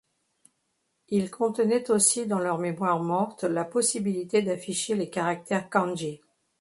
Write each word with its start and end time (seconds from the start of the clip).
Ils 1.09 1.29
contenaient 1.29 1.91
aussi 1.91 2.25
dans 2.25 2.39
leur 2.39 2.57
mémoire 2.57 3.03
morte 3.03 3.43
la 3.43 3.63
possibilité 3.63 4.41
d'afficher 4.41 4.95
les 4.95 5.11
caractères 5.11 5.69
Kanji. 5.69 6.21